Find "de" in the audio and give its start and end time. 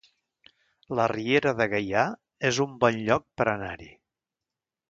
1.59-1.69